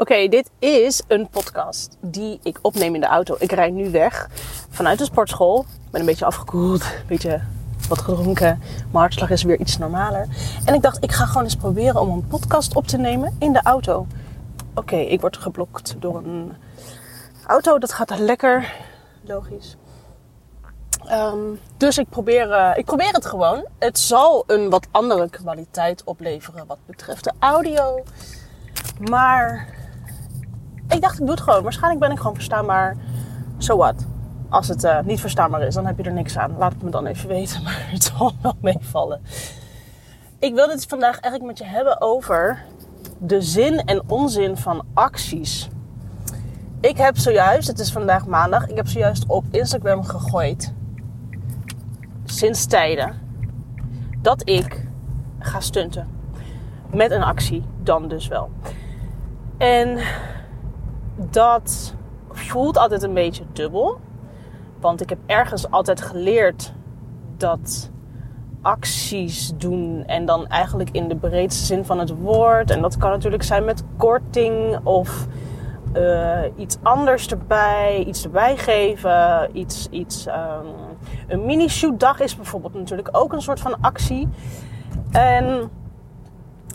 [0.00, 3.36] Oké, dit is een podcast die ik opneem in de auto.
[3.38, 4.28] Ik rijd nu weg
[4.70, 5.60] vanuit de sportschool.
[5.60, 7.40] Ik ben een beetje afgekoeld, een beetje
[7.88, 8.58] wat gedronken.
[8.58, 10.28] Mijn hartslag is weer iets normaler.
[10.64, 13.52] En ik dacht, ik ga gewoon eens proberen om een podcast op te nemen in
[13.52, 14.06] de auto.
[14.74, 16.52] Oké, ik word geblokt door een
[17.46, 17.78] auto.
[17.78, 18.72] Dat gaat lekker.
[19.22, 19.76] Logisch.
[21.06, 21.38] Ehm,
[21.76, 23.66] dus ik probeer, uh, ik probeer het gewoon.
[23.78, 28.02] Het zal een wat andere kwaliteit opleveren wat betreft de audio.
[29.10, 29.78] Maar
[30.94, 31.62] ik dacht, ik doe het gewoon.
[31.62, 32.96] Waarschijnlijk ben ik gewoon verstaanbaar.
[33.58, 34.06] So what?
[34.48, 36.56] Als het uh, niet verstaanbaar is, dan heb je er niks aan.
[36.58, 39.20] Laat het me dan even weten, maar het zal wel meevallen.
[40.38, 42.64] Ik wil het vandaag eigenlijk met je hebben over
[43.18, 45.68] de zin en onzin van acties.
[46.80, 50.72] Ik heb zojuist, het is vandaag maandag, ik heb zojuist op Instagram gegooid.
[52.24, 53.14] Sinds tijden.
[54.18, 54.86] Dat ik
[55.38, 56.08] ga stunten.
[56.92, 58.50] Met een actie, dan dus wel.
[59.58, 59.98] En
[61.30, 61.94] dat
[62.30, 64.00] voelt altijd een beetje dubbel.
[64.80, 66.72] Want ik heb ergens altijd geleerd
[67.36, 67.90] dat
[68.62, 72.70] acties doen en dan eigenlijk in de breedste zin van het woord.
[72.70, 75.26] En dat kan natuurlijk zijn met korting of
[75.96, 80.34] uh, iets anders erbij, iets erbij geven, iets, iets um,
[81.28, 84.28] een mini-shoot dag is bijvoorbeeld natuurlijk ook een soort van actie.
[85.10, 85.70] En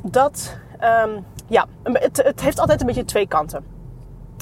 [0.04, 0.58] dat,
[1.06, 3.75] um, ja, het, het heeft altijd een beetje twee kanten.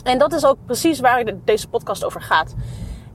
[0.03, 2.55] En dat is ook precies waar deze podcast over gaat.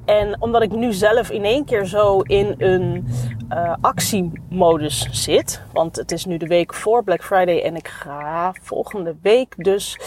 [0.05, 3.08] En omdat ik nu zelf in één keer zo in een
[3.50, 5.62] uh, actiemodus zit.
[5.72, 9.98] Want het is nu de week voor Black Friday en ik ga volgende week dus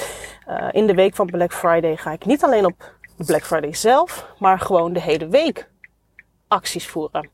[0.49, 2.93] uh, in de week van Black Friday ga ik niet alleen op
[3.25, 5.69] Black Friday zelf, maar gewoon de hele week
[6.47, 7.29] acties voeren.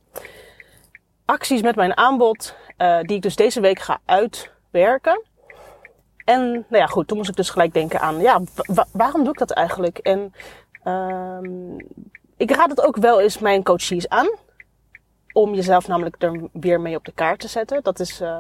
[1.26, 5.22] Acties met mijn aanbod uh, die ik dus deze week ga uitwerken.
[6.28, 8.42] En nou ja, goed, toen moest ik dus gelijk denken aan, ja,
[8.92, 9.98] waarom doe ik dat eigenlijk?
[9.98, 10.34] En
[10.84, 11.78] um,
[12.38, 14.30] ik raad het ook wel eens mijn coaches aan.
[15.34, 17.84] Om jezelf namelijk er weer mee op de kaart te zetten.
[17.84, 18.38] Dat is uh,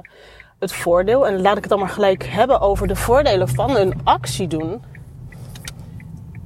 [0.59, 1.28] het voordeel.
[1.28, 4.84] En laat ik het dan maar gelijk hebben over de voordelen van een actie doen.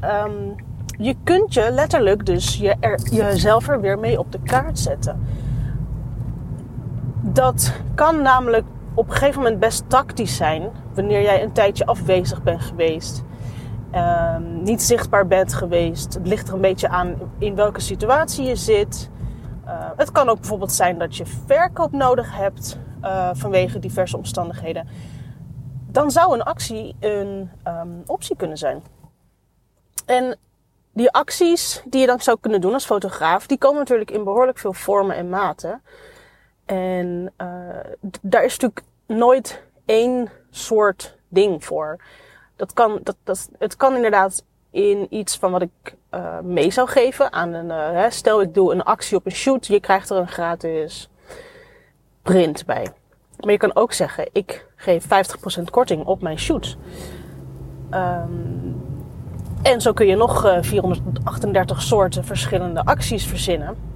[0.03, 0.56] Um,
[0.97, 2.75] je kunt je letterlijk dus je
[3.12, 5.28] jezelf er weer mee op de kaart zetten.
[7.22, 12.44] Dat kan namelijk op een gegeven moment best tactisch zijn wanneer jij een tijdje afwezig
[12.44, 13.24] bent geweest.
[13.96, 16.13] Um, niet zichtbaar bent geweest.
[16.13, 19.09] Het ligt er een beetje aan in welke situatie je zit.
[19.66, 24.88] Uh, het kan ook bijvoorbeeld zijn dat je verkoop nodig hebt uh, vanwege diverse omstandigheden.
[25.88, 28.84] Dan zou een actie een um, optie kunnen zijn.
[30.06, 30.38] En
[30.94, 34.57] die acties die je dan zou kunnen doen als fotograaf, die komen natuurlijk in behoorlijk
[34.57, 35.81] veel vormen en maten.
[36.71, 37.47] En uh,
[38.21, 41.97] daar is natuurlijk nooit één soort ding voor.
[42.55, 46.87] Dat kan, dat, dat, het kan inderdaad in iets van wat ik uh, mee zou
[46.87, 47.95] geven aan een.
[47.95, 51.09] Uh, stel, ik doe een actie op een shoot, je krijgt er een gratis
[52.21, 52.88] print bij.
[53.39, 55.05] Maar je kan ook zeggen, ik geef
[55.59, 56.77] 50% korting op mijn shoot.
[57.91, 58.81] Um,
[59.61, 63.91] en zo kun je nog uh, 438 soorten verschillende acties verzinnen.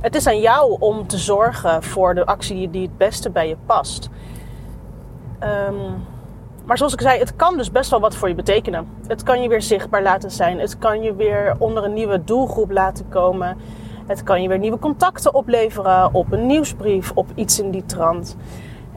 [0.00, 3.56] Het is aan jou om te zorgen voor de actie die het beste bij je
[3.66, 4.08] past.
[5.42, 6.06] Um,
[6.64, 8.88] maar zoals ik zei, het kan dus best wel wat voor je betekenen.
[9.06, 10.58] Het kan je weer zichtbaar laten zijn.
[10.58, 13.56] Het kan je weer onder een nieuwe doelgroep laten komen.
[14.06, 18.36] Het kan je weer nieuwe contacten opleveren op een nieuwsbrief, op iets in die trant.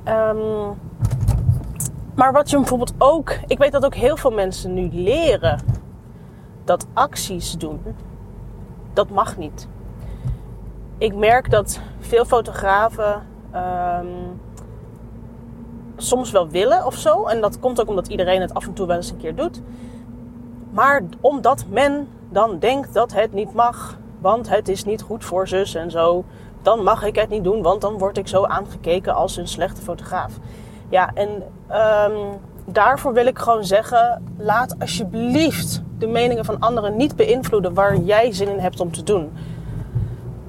[0.08, 0.78] Um,
[2.16, 5.59] maar wat je bijvoorbeeld ook, ik weet dat ook heel veel mensen nu leren
[6.63, 7.81] dat acties doen,
[8.94, 9.68] dat mag niet.
[11.03, 14.41] Ik merk dat veel fotografen um,
[15.97, 17.25] soms wel willen of zo.
[17.25, 19.62] En dat komt ook omdat iedereen het af en toe wel eens een keer doet.
[20.69, 25.47] Maar omdat men dan denkt dat het niet mag, want het is niet goed voor
[25.47, 26.25] zus en zo,
[26.62, 29.81] dan mag ik het niet doen, want dan word ik zo aangekeken als een slechte
[29.81, 30.34] fotograaf.
[30.90, 31.30] Ja, en
[32.12, 37.98] um, daarvoor wil ik gewoon zeggen: laat alsjeblieft de meningen van anderen niet beïnvloeden waar
[37.98, 39.31] jij zin in hebt om te doen.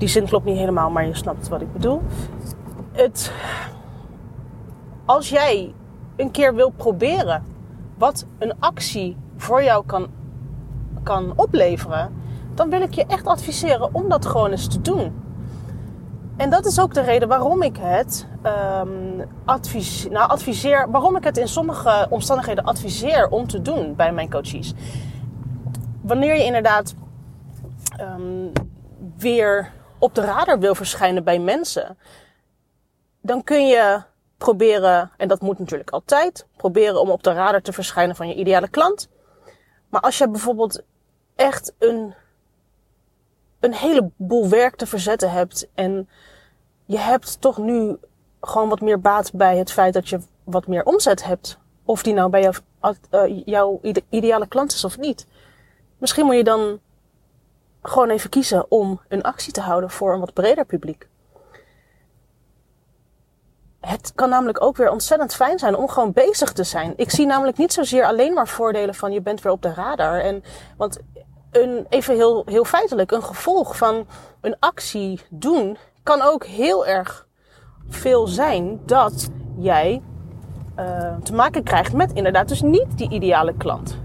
[0.05, 2.03] Die zin klopt niet helemaal, maar je snapt wat ik bedoel.
[2.93, 3.33] Het,
[5.05, 5.75] als jij
[6.17, 7.45] een keer wil proberen
[7.99, 10.07] wat een actie voor jou kan,
[11.03, 12.13] kan opleveren,
[12.55, 15.13] dan wil ik je echt adviseren om dat gewoon eens te doen.
[16.37, 18.27] En dat is ook de reden waarom ik het
[18.81, 24.13] um, advies, nou, adviseer, waarom ik het in sommige omstandigheden adviseer om te doen bij
[24.13, 24.75] mijn coaches.
[26.01, 26.95] Wanneer je inderdaad
[28.01, 28.53] um,
[29.17, 29.73] weer
[30.05, 31.99] op de radar wil verschijnen bij mensen,
[33.21, 34.03] dan kun je
[34.39, 38.35] proberen, en dat moet natuurlijk altijd, proberen om op de radar te verschijnen van je
[38.35, 39.09] ideale klant.
[39.89, 40.83] Maar als je bijvoorbeeld
[41.35, 42.15] echt een,
[43.61, 46.09] een heleboel werk te verzetten hebt en
[46.85, 47.97] je hebt toch nu
[48.41, 51.59] gewoon wat meer baat bij het feit dat je wat meer omzet hebt.
[51.85, 52.55] Of die nou bij jou,
[53.11, 55.27] uh, jouw ideale klant is of niet.
[55.99, 56.81] Misschien moet je dan
[57.89, 61.09] gewoon even kiezen om een actie te houden voor een wat breder publiek.
[63.81, 66.93] Het kan namelijk ook weer ontzettend fijn zijn om gewoon bezig te zijn.
[66.97, 70.21] Ik zie namelijk niet zozeer alleen maar voordelen van je bent weer op de radar.
[70.21, 70.45] En,
[70.77, 70.99] want
[71.51, 74.07] een, even heel, heel feitelijk, een gevolg van
[74.41, 77.27] een actie doen kan ook heel erg
[77.89, 80.03] veel zijn dat jij
[80.79, 84.03] uh, te maken krijgt met inderdaad dus niet die ideale klant.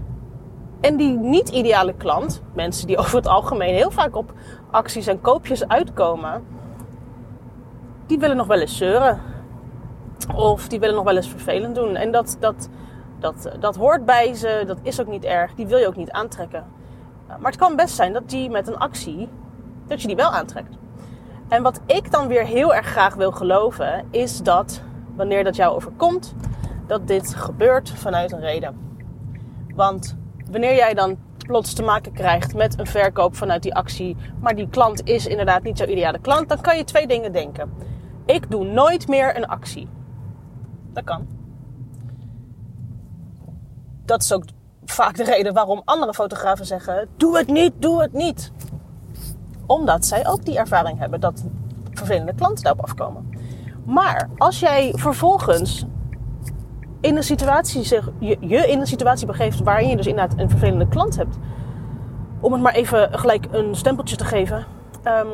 [0.80, 4.32] En die niet-ideale klant, mensen die over het algemeen heel vaak op
[4.70, 6.44] acties en koopjes uitkomen,
[8.06, 9.20] die willen nog wel eens zeuren.
[10.34, 11.96] Of die willen nog wel eens vervelend doen.
[11.96, 12.68] En dat, dat,
[13.18, 16.10] dat, dat hoort bij ze, dat is ook niet erg, die wil je ook niet
[16.10, 16.64] aantrekken.
[17.26, 19.28] Maar het kan best zijn dat die met een actie,
[19.86, 20.76] dat je die wel aantrekt.
[21.48, 24.82] En wat ik dan weer heel erg graag wil geloven, is dat
[25.16, 26.34] wanneer dat jou overkomt,
[26.86, 28.78] dat dit gebeurt vanuit een reden.
[29.74, 30.16] Want
[30.50, 34.68] wanneer jij dan plots te maken krijgt met een verkoop vanuit die actie, maar die
[34.68, 37.72] klant is inderdaad niet jouw ideale klant, dan kan je twee dingen denken.
[38.26, 39.88] Ik doe nooit meer een actie.
[40.92, 41.26] Dat kan.
[44.04, 44.44] Dat is ook
[44.84, 48.52] vaak de reden waarom andere fotografen zeggen: doe het niet, doe het niet.
[49.66, 51.44] Omdat zij ook die ervaring hebben dat
[51.90, 53.28] vervelende klanten daarop afkomen.
[53.84, 55.84] Maar als jij vervolgens
[57.00, 60.50] in een situatie zich, je, je in een situatie begeeft waarin je dus inderdaad een
[60.50, 61.38] vervelende klant hebt.
[62.40, 64.66] Om het maar even gelijk een stempeltje te geven.
[65.04, 65.28] Um,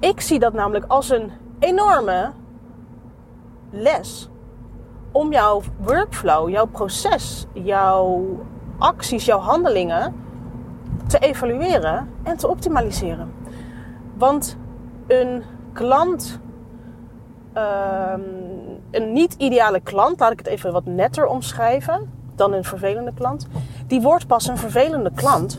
[0.00, 2.30] ik zie dat namelijk als een enorme
[3.70, 4.28] les
[5.12, 8.40] om jouw workflow, jouw proces, jouw
[8.78, 10.14] acties, jouw handelingen
[11.06, 13.32] te evalueren en te optimaliseren.
[14.14, 14.56] Want
[15.06, 15.42] een
[15.72, 16.40] klant
[17.54, 18.51] um,
[18.92, 23.46] een niet-ideale klant, laat ik het even wat netter omschrijven dan een vervelende klant,
[23.86, 25.58] die wordt pas een vervelende klant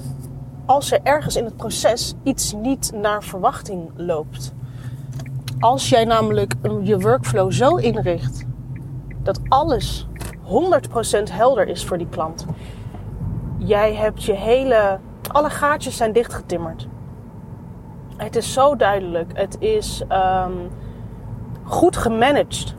[0.65, 4.53] als er ergens in het proces iets niet naar verwachting loopt.
[5.59, 8.45] Als jij namelijk je workflow zo inricht
[9.23, 10.07] dat alles
[10.43, 12.45] 100% helder is voor die klant.
[13.57, 14.99] Jij hebt je hele.
[15.31, 16.87] Alle gaatjes zijn dichtgetimmerd.
[18.17, 19.31] Het is zo duidelijk.
[19.33, 20.69] Het is um,
[21.63, 22.75] goed gemanaged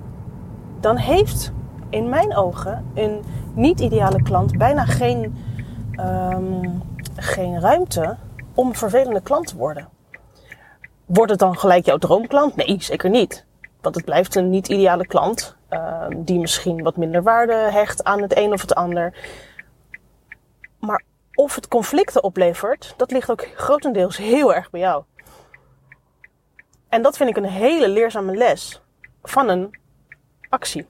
[0.84, 1.52] dan heeft
[1.90, 5.44] in mijn ogen een niet-ideale klant bijna geen,
[6.00, 6.82] um,
[7.16, 8.16] geen ruimte
[8.54, 9.88] om vervelende klant te worden.
[11.04, 12.56] Wordt het dan gelijk jouw droomklant?
[12.56, 13.44] Nee, zeker niet.
[13.80, 18.36] Want het blijft een niet-ideale klant uh, die misschien wat minder waarde hecht aan het
[18.36, 19.14] een of het ander.
[20.78, 21.02] Maar
[21.34, 25.04] of het conflicten oplevert, dat ligt ook grotendeels heel erg bij jou.
[26.88, 28.82] En dat vind ik een hele leerzame les
[29.22, 29.82] van een
[30.54, 30.86] actie.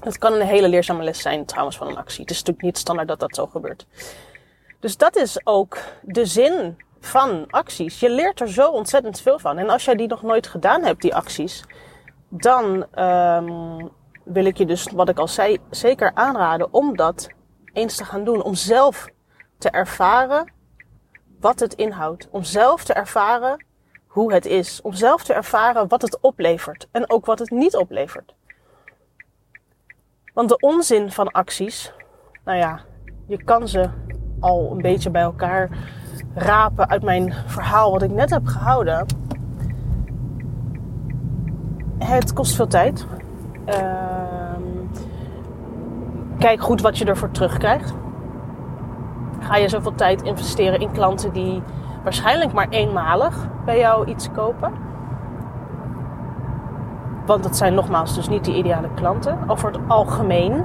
[0.00, 2.20] Het kan een hele leerzame les zijn trouwens van een actie.
[2.20, 3.86] Het is natuurlijk niet standaard dat dat zo gebeurt.
[4.80, 8.00] Dus dat is ook de zin van acties.
[8.00, 9.58] Je leert er zo ontzettend veel van.
[9.58, 11.64] En als jij die nog nooit gedaan hebt, die acties,
[12.28, 13.90] dan um,
[14.24, 17.28] wil ik je dus, wat ik al zei, zeker aanraden om dat
[17.72, 18.42] eens te gaan doen.
[18.42, 19.08] Om zelf
[19.58, 20.52] te ervaren
[21.40, 22.28] wat het inhoudt.
[22.30, 23.64] Om zelf te ervaren
[24.06, 24.80] hoe het is.
[24.82, 26.88] Om zelf te ervaren wat het oplevert.
[26.90, 28.34] En ook wat het niet oplevert.
[30.34, 31.92] Want de onzin van acties,
[32.44, 32.80] nou ja,
[33.26, 33.88] je kan ze
[34.40, 35.68] al een beetje bij elkaar
[36.34, 39.06] rapen uit mijn verhaal wat ik net heb gehouden.
[41.98, 43.06] Het kost veel tijd.
[43.64, 44.62] Ehm,
[46.38, 47.94] kijk goed wat je ervoor terugkrijgt.
[49.40, 51.62] Ga je zoveel tijd investeren in klanten die
[52.02, 54.72] waarschijnlijk maar eenmalig bij jou iets kopen?
[57.30, 59.38] Want dat zijn nogmaals dus niet die ideale klanten.
[59.46, 60.64] Over het algemeen.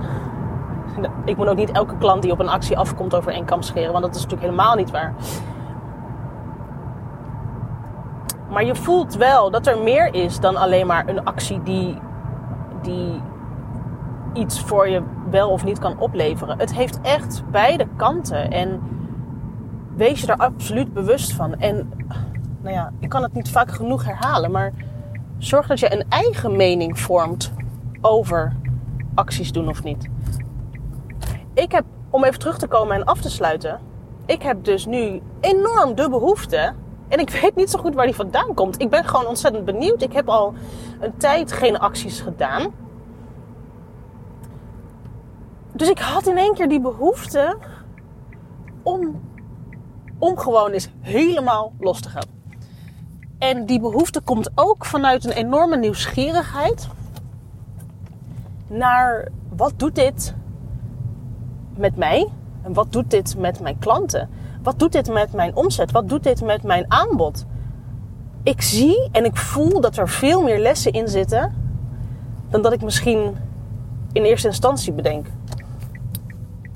[1.26, 3.92] Ik moet ook niet elke klant die op een actie afkomt over één kam scheren.
[3.92, 5.14] Want dat is natuurlijk helemaal niet waar.
[8.50, 11.98] Maar je voelt wel dat er meer is dan alleen maar een actie die,
[12.82, 13.22] die
[14.34, 16.60] iets voor je wel of niet kan opleveren.
[16.60, 18.52] Het heeft echt beide kanten.
[18.52, 18.82] En
[19.96, 21.56] wees je er absoluut bewust van.
[21.56, 21.92] En
[22.62, 24.72] nou ja, ik kan het niet vaak genoeg herhalen, maar
[25.38, 27.54] Zorg dat je een eigen mening vormt
[28.02, 28.56] over
[29.16, 30.10] acties doen of niet.
[31.54, 33.80] Ik heb, om even terug te komen en af te sluiten,
[34.26, 36.74] ik heb dus nu enorm de behoefte.
[37.08, 38.82] En ik weet niet zo goed waar die vandaan komt.
[38.82, 40.02] Ik ben gewoon ontzettend benieuwd.
[40.02, 40.54] Ik heb al
[41.00, 42.74] een tijd geen acties gedaan.
[45.72, 47.58] Dus ik had in één keer die behoefte
[48.84, 49.22] om,
[50.18, 52.35] om gewoon eens helemaal los te gaan.
[53.46, 56.88] En die behoefte komt ook vanuit een enorme nieuwsgierigheid
[58.68, 60.34] naar wat doet dit
[61.76, 62.28] met mij?
[62.64, 64.30] En wat doet dit met mijn klanten?
[64.64, 65.92] Wat doet dit met mijn omzet?
[65.92, 67.46] Wat doet dit met mijn aanbod?
[68.44, 71.54] Ik zie en ik voel dat er veel meer lessen in zitten
[72.50, 73.38] dan dat ik misschien
[74.12, 75.28] in eerste instantie bedenk.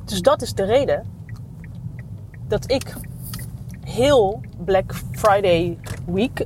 [0.05, 1.03] Dus dat is de reden
[2.47, 2.93] dat ik
[3.99, 6.37] heel Black Friday week,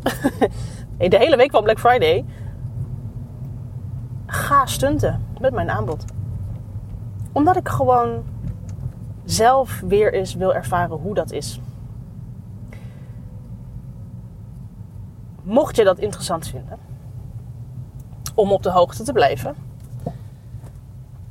[1.12, 2.26] de hele week van Black Friday,
[4.26, 6.06] ga stunten met mijn aanbod.
[7.32, 8.24] Omdat ik gewoon
[9.26, 11.60] zelf weer eens wil ervaren hoe dat is.
[15.42, 16.78] Mocht je dat interessant vinden,
[18.36, 19.56] om op de hoogte te blijven.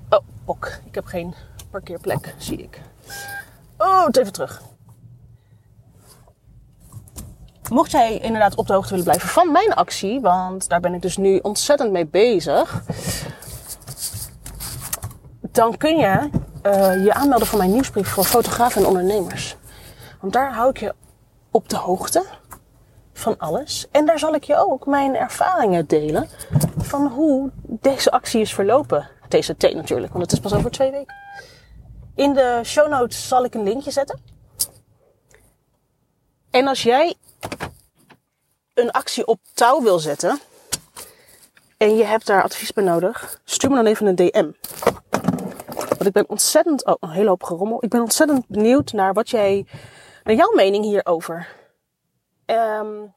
[0.08, 1.34] Oh, ok, ik heb geen
[1.70, 2.80] parkeerplek, zie ik.
[3.76, 4.71] Oh, het even terug.
[7.72, 11.02] Mocht jij inderdaad op de hoogte willen blijven van mijn actie, want daar ben ik
[11.02, 12.82] dus nu ontzettend mee bezig,
[15.40, 16.30] dan kun je
[16.66, 19.56] uh, je aanmelden voor mijn nieuwsbrief voor fotografen en ondernemers.
[20.20, 20.94] Want daar hou ik je
[21.50, 22.24] op de hoogte
[23.12, 23.86] van alles.
[23.90, 26.28] En daar zal ik je ook mijn ervaringen delen
[26.76, 29.08] van hoe deze actie is verlopen.
[29.28, 31.14] TCT natuurlijk, want het is pas over twee weken.
[32.14, 34.20] In de show notes zal ik een linkje zetten.
[36.50, 37.16] En als jij
[38.74, 40.40] een actie op touw wil zetten
[41.82, 44.50] en je hebt daar advies bij nodig, stuur me dan even een DM.
[45.88, 47.84] Want ik ben ontzettend, oh, een hele hoop gerommel.
[47.84, 49.66] Ik ben ontzettend benieuwd naar wat jij,
[50.22, 51.48] naar jouw mening hierover.
[52.46, 53.14] Um,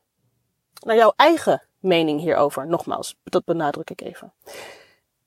[0.79, 2.67] naar jouw eigen mening hierover.
[2.67, 4.33] Nogmaals, dat benadruk ik even.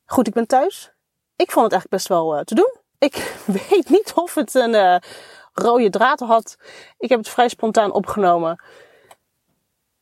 [0.05, 0.93] Goed, ik ben thuis.
[1.37, 2.75] Ik vond het eigenlijk best wel uh, te doen.
[2.99, 3.35] Ik
[3.69, 4.97] weet niet of het een uh,
[5.53, 6.57] rode draad had.
[6.99, 8.61] Ik heb het vrij spontaan opgenomen.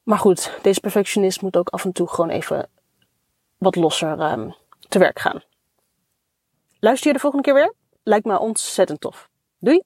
[0.07, 2.69] Maar goed, deze perfectionist moet ook af en toe gewoon even
[3.59, 4.55] wat losser um,
[4.89, 5.43] te werk gaan.
[6.81, 7.75] Luister je de volgende keer weer?
[8.03, 9.29] Lijkt me ontzettend tof.
[9.59, 9.83] Doei!